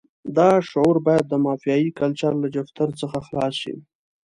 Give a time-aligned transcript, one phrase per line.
[0.37, 3.75] دا شعور باید د مافیایي کلچر له جفتر څخه خلاص شي.